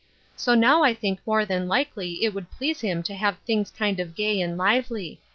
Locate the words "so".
0.35-0.55